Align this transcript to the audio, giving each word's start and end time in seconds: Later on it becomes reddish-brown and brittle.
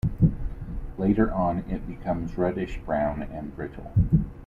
Later 0.97 1.31
on 1.31 1.59
it 1.69 1.87
becomes 1.87 2.35
reddish-brown 2.35 3.21
and 3.21 3.55
brittle. 3.55 3.91